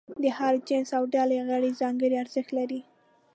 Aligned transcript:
د 0.23 0.25
هر 0.37 0.53
جنس 0.67 0.89
او 0.97 1.03
ډلې 1.13 1.37
غړي 1.49 1.71
ځانګړي 1.81 2.15
ارزښت 2.23 2.51
لري. 2.57 2.81